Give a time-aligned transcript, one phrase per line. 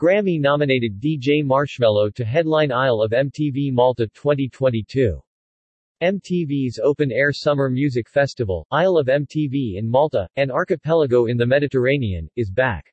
[0.00, 5.20] Grammy-nominated DJ Marshmello to headline Isle of MTV Malta 2022.
[6.02, 12.30] MTV's open-air summer music festival, Isle of MTV in Malta, an archipelago in the Mediterranean,
[12.36, 12.90] is back.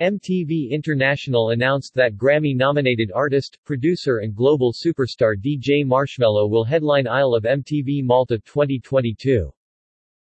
[0.00, 7.34] MTV International announced that Grammy-nominated artist, producer and global superstar DJ Marshmello will headline Isle
[7.34, 9.52] of MTV Malta 2022.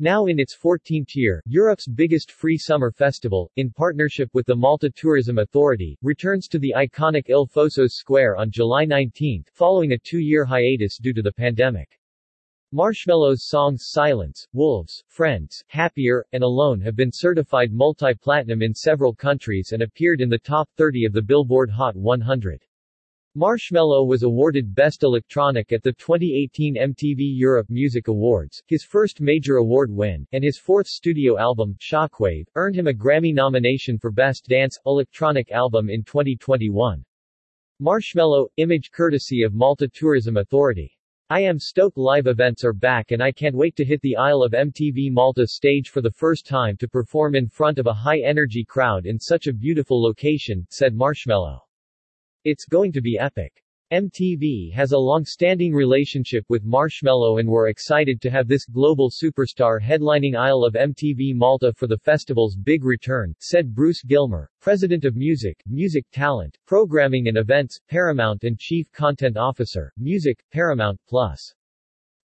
[0.00, 4.90] Now in its 14th year, Europe's biggest free summer festival, in partnership with the Malta
[4.90, 10.44] Tourism Authority, returns to the iconic Il Fosos Square on July 19, following a two-year
[10.44, 11.96] hiatus due to the pandemic.
[12.72, 19.70] Marshmello's songs Silence, Wolves, Friends, Happier, and Alone have been certified multi-platinum in several countries
[19.70, 22.64] and appeared in the top 30 of the Billboard Hot 100.
[23.36, 29.56] Marshmello was awarded Best Electronic at the 2018 MTV Europe Music Awards, his first major
[29.56, 34.46] award win, and his fourth studio album, Shockwave, earned him a Grammy nomination for Best
[34.46, 37.04] Dance Electronic Album in 2021.
[37.82, 40.96] Marshmello, image courtesy of Malta Tourism Authority.
[41.28, 44.44] I am stoked live events are back and I can't wait to hit the Isle
[44.44, 48.64] of MTV Malta stage for the first time to perform in front of a high-energy
[48.64, 51.63] crowd in such a beautiful location, said Marshmello.
[52.44, 53.62] It's going to be epic.
[53.90, 59.80] MTV has a long-standing relationship with Marshmello and we're excited to have this global superstar
[59.80, 65.16] headlining Isle of MTV Malta for the festival's big return, said Bruce Gilmer, President of
[65.16, 71.54] Music, Music Talent, Programming and Events, Paramount and Chief Content Officer, Music, Paramount Plus.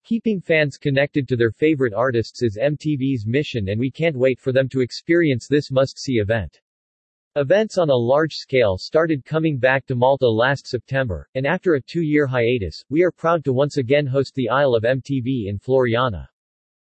[0.03, 4.51] Keeping fans connected to their favorite artists is MTV's mission and we can't wait for
[4.51, 6.60] them to experience this must-see event.
[7.37, 11.81] Events on a large scale started coming back to Malta last September, and after a
[11.81, 16.27] two-year hiatus, we are proud to once again host the Isle of MTV in Floriana.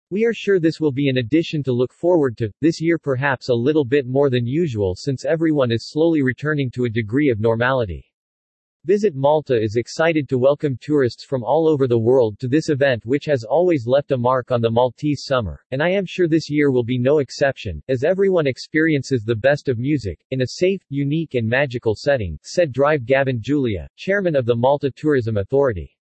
[0.09, 3.49] We are sure this will be an addition to look forward to, this year perhaps
[3.49, 7.39] a little bit more than usual since everyone is slowly returning to a degree of
[7.39, 8.10] normality.
[8.85, 13.05] Visit Malta is excited to welcome tourists from all over the world to this event
[13.05, 16.49] which has always left a mark on the Maltese summer, and I am sure this
[16.49, 20.81] year will be no exception, as everyone experiences the best of music, in a safe,
[20.89, 25.95] unique and magical setting, said Drive Gavin Gulia, chairman of the Malta Tourism Authority.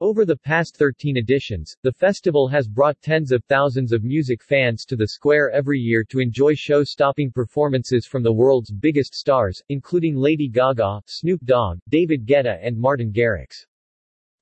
[0.00, 4.84] Over the past 13 editions, the festival has brought tens of thousands of music fans
[4.84, 10.14] to the square every year to enjoy show-stopping performances from the world's biggest stars, including
[10.14, 13.66] Lady Gaga, Snoop Dogg, David Guetta and Martin Garrix.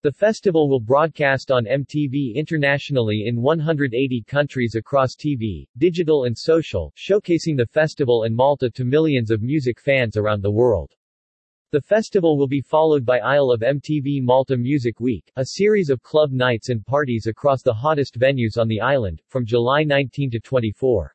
[0.03, 6.93] The festival will broadcast on MTV internationally in 180 countries across TV, digital and social,
[6.99, 10.93] showcasing the festival and Malta to millions of music fans around the world.
[11.77, 16.03] The festival will be followed by Isle of MTV Malta Music Week, a series of
[16.03, 20.41] club nights and parties across the hottest venues on the island, from July 19 to
[20.41, 21.15] 24.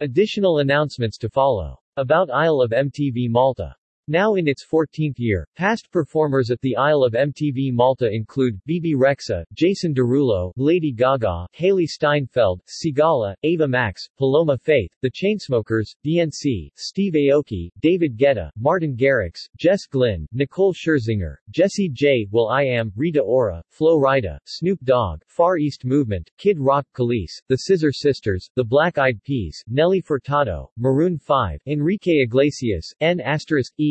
[0.00, 1.80] Additional announcements to follow.
[1.96, 3.74] About Isle of MTV Malta
[4.08, 8.94] now in its 14th year, past performers at the Isle of MTV Malta include, Bebe
[8.94, 16.70] Rexha, Jason Derulo, Lady Gaga, Hailee Steinfeld, Sigala, Ava Max, Paloma Faith, The Chainsmokers, DNC,
[16.76, 22.26] Steve Aoki, David Guetta, Martin Garrix, Jess Glynne, Nicole Scherzinger, Jessie J.
[22.30, 27.32] Will I Am, Rita Ora, Flo Rida, Snoop Dogg, Far East Movement, Kid Rock Kelis,
[27.48, 33.20] The Scissor Sisters, The Black Eyed Peas, Nelly Furtado, Maroon 5, Enrique Iglesias, N**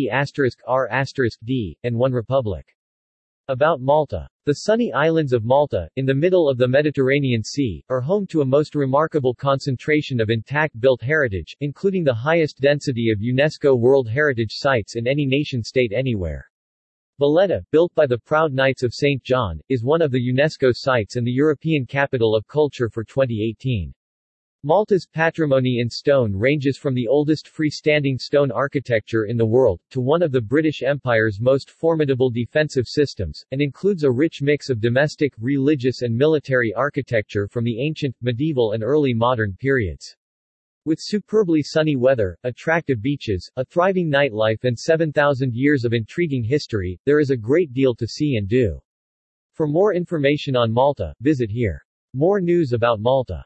[0.10, 0.90] R
[1.44, 2.64] D, and OneRepublic.
[3.50, 4.28] About Malta.
[4.46, 8.42] The sunny islands of Malta, in the middle of the Mediterranean Sea, are home to
[8.42, 14.10] a most remarkable concentration of intact built heritage, including the highest density of UNESCO World
[14.10, 16.50] Heritage Sites in any nation-state anywhere.
[17.20, 19.24] Valletta, built by the Proud Knights of St.
[19.24, 23.94] John, is one of the UNESCO sites and the European Capital of Culture for 2018.
[24.68, 30.02] Malta's patrimony in stone ranges from the oldest freestanding stone architecture in the world, to
[30.02, 34.82] one of the British Empire's most formidable defensive systems, and includes a rich mix of
[34.82, 40.18] domestic, religious and military architecture from the ancient, medieval and early modern periods.
[40.84, 47.00] With superbly sunny weather, attractive beaches, a thriving nightlife and 7,000 years of intriguing history,
[47.06, 48.82] there is a great deal to see and do.
[49.54, 51.82] For more information on Malta, visit here.
[52.14, 53.46] More news about Malta